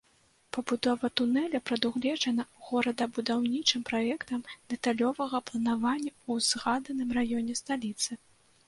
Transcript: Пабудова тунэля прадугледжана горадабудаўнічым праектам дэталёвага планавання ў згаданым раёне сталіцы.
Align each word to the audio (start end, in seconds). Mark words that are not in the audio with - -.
Пабудова 0.55 1.09
тунэля 1.19 1.59
прадугледжана 1.71 2.45
горадабудаўнічым 2.69 3.85
праектам 3.91 4.39
дэталёвага 4.75 5.37
планавання 5.53 6.11
ў 6.29 6.49
згаданым 6.51 7.09
раёне 7.21 7.53
сталіцы. 7.65 8.11